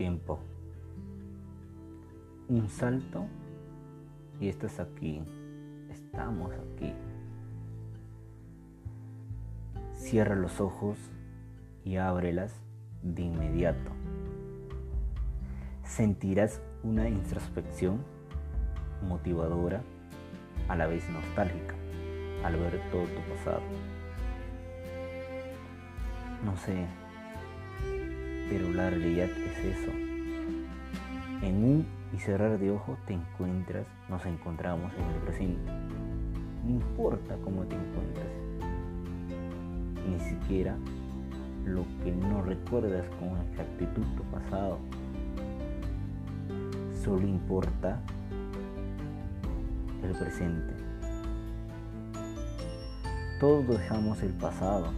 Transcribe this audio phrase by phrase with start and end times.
[0.00, 0.38] tiempo.
[2.48, 3.26] Un salto
[4.40, 5.22] y estás aquí.
[5.90, 6.92] Estamos aquí.
[9.94, 10.98] Cierra los ojos
[11.84, 12.60] y ábrelas
[13.02, 13.90] de inmediato.
[15.84, 18.02] Sentirás una introspección
[19.06, 19.82] motivadora,
[20.68, 21.74] a la vez nostálgica,
[22.44, 23.62] al ver todo tu pasado.
[26.44, 26.86] No sé,
[28.50, 29.92] pero la realidad es eso.
[31.40, 35.70] En un y cerrar de ojos te encuentras, nos encontramos en el presente.
[36.64, 38.26] No importa cómo te encuentras,
[40.08, 40.76] ni siquiera
[41.64, 44.78] lo que no recuerdas con exactitud tu pasado.
[47.04, 48.00] Solo importa
[50.02, 50.74] el presente.
[53.38, 54.88] Todos dejamos el pasado.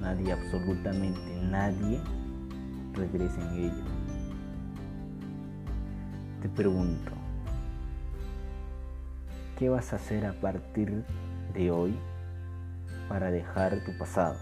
[0.00, 2.00] Nadie, absolutamente nadie,
[2.94, 3.84] regresa en ello.
[6.40, 7.12] Te pregunto,
[9.58, 11.04] ¿qué vas a hacer a partir
[11.52, 11.94] de hoy
[13.10, 14.38] para dejar tu pasado?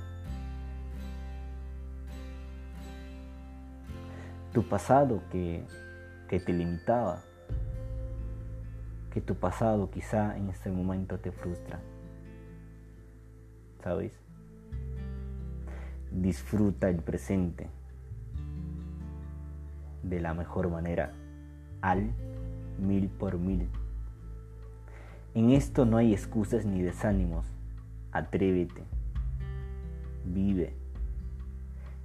[4.52, 5.66] Tu pasado que,
[6.28, 7.20] que te limitaba,
[9.12, 11.80] que tu pasado quizá en este momento te frustra.
[13.82, 14.27] ¿Sabes?
[16.10, 17.68] Disfruta el presente
[20.02, 21.12] de la mejor manera,
[21.82, 22.12] al
[22.78, 23.68] mil por mil.
[25.34, 27.46] En esto no hay excusas ni desánimos.
[28.12, 28.84] Atrévete,
[30.24, 30.74] vive,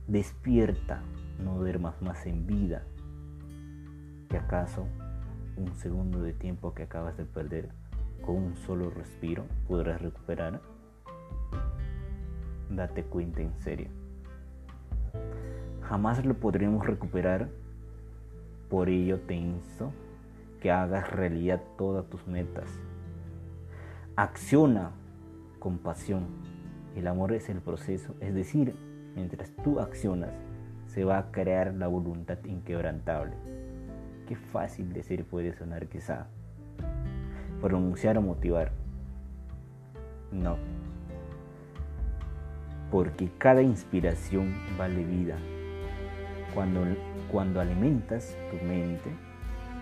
[0.08, 1.02] despierta,
[1.44, 2.84] no duermas más en vida.
[4.30, 4.86] ¿Que acaso
[5.56, 7.70] un segundo de tiempo que acabas de perder
[8.22, 10.62] con un solo respiro podrás recuperar?
[12.76, 13.88] Date cuenta en serio.
[15.84, 17.50] Jamás lo podremos recuperar.
[18.70, 19.92] Por ello te insto
[20.60, 22.68] que hagas realidad todas tus metas.
[24.16, 24.92] Acciona
[25.60, 26.26] con pasión.
[26.96, 28.76] El amor es el proceso, es decir,
[29.16, 30.32] mientras tú accionas,
[30.88, 33.34] se va a crear la voluntad inquebrantable.
[34.28, 36.28] Qué fácil decir puede sonar quizá.
[37.62, 38.72] Pronunciar o motivar.
[40.32, 40.58] No.
[42.94, 45.36] Porque cada inspiración vale vida.
[46.54, 46.86] Cuando,
[47.32, 49.10] cuando alimentas tu mente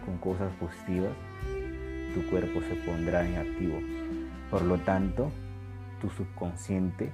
[0.06, 1.12] con cosas positivas,
[2.14, 3.80] tu cuerpo se pondrá en activo.
[4.50, 5.30] Por lo tanto,
[6.00, 7.12] tu subconsciente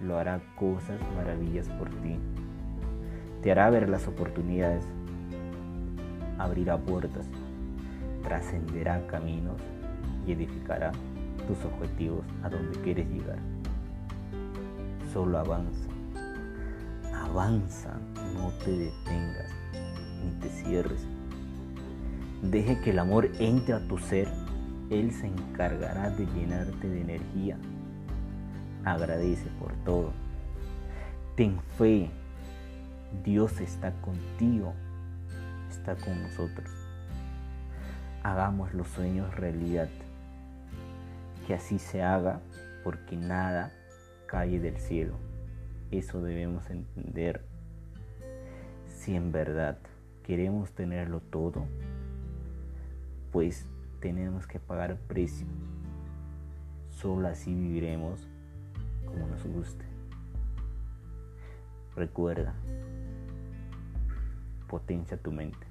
[0.00, 2.16] lo hará cosas maravillas por ti.
[3.42, 4.86] Te hará ver las oportunidades
[6.38, 7.26] abrirá puertas,
[8.22, 9.60] trascenderá caminos
[10.28, 10.92] y edificará
[11.48, 13.59] tus objetivos a donde quieres llegar.
[15.12, 15.88] Solo avanza,
[17.14, 17.98] avanza,
[18.34, 19.50] no te detengas
[20.24, 21.06] ni te cierres.
[22.42, 24.28] Deje que el amor entre a tu ser,
[24.90, 27.58] Él se encargará de llenarte de energía.
[28.84, 30.12] Agradece por todo.
[31.36, 32.10] Ten fe,
[33.24, 34.74] Dios está contigo
[35.70, 36.68] está con nosotros.
[38.22, 39.88] Hagamos los sueños realidad.
[41.46, 42.40] Que así se haga
[42.84, 43.72] porque nada
[44.30, 45.14] cae del cielo.
[45.90, 47.44] Eso debemos entender.
[48.86, 49.76] Si en verdad
[50.22, 51.66] queremos tenerlo todo,
[53.32, 53.66] pues
[53.98, 55.48] tenemos que pagar precio.
[56.90, 58.28] Solo así viviremos
[59.04, 59.84] como nos guste.
[61.96, 62.54] Recuerda,
[64.68, 65.66] potencia tu mente.